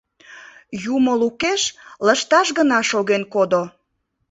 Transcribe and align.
Юмо 0.95 1.13
лукеш 1.21 1.61
«лышташ» 2.05 2.47
гына 2.57 2.77
шоген 2.89 3.23
кодо. 3.33 3.63